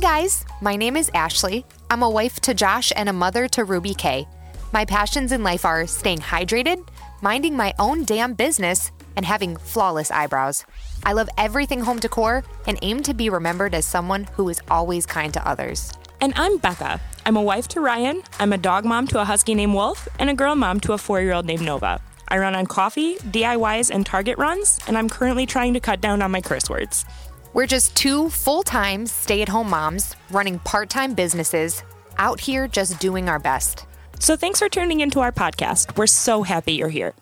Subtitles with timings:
[0.00, 0.44] Hi, guys.
[0.60, 1.66] My name is Ashley.
[1.90, 4.28] I'm a wife to Josh and a mother to Ruby K.
[4.72, 6.86] My passions in life are staying hydrated,
[7.20, 10.64] minding my own damn business, and having flawless eyebrows.
[11.02, 15.04] I love everything home decor and aim to be remembered as someone who is always
[15.04, 15.92] kind to others.
[16.20, 17.00] And I'm Becca.
[17.26, 20.30] I'm a wife to Ryan, I'm a dog mom to a husky named Wolf, and
[20.30, 22.00] a girl mom to a four year old named Nova.
[22.28, 26.22] I run on coffee, DIYs, and Target runs, and I'm currently trying to cut down
[26.22, 27.04] on my curse words.
[27.52, 31.82] We're just two full time stay at home moms running part time businesses,
[32.18, 33.86] out here just doing our best.
[34.18, 35.96] So thanks for tuning into our podcast.
[35.96, 37.14] We're so happy you're here.